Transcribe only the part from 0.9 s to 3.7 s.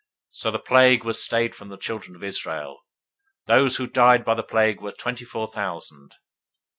was stayed from the children of Israel. 025:009